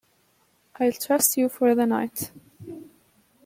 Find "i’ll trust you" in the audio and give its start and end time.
0.79-1.47